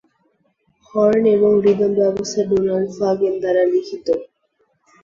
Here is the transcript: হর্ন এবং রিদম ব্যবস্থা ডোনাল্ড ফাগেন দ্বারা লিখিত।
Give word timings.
হর্ন 0.85 1.23
এবং 1.35 1.51
রিদম 1.65 1.91
ব্যবস্থা 1.99 2.41
ডোনাল্ড 2.49 2.89
ফাগেন 2.97 3.33
দ্বারা 3.41 3.63
লিখিত। 3.71 4.07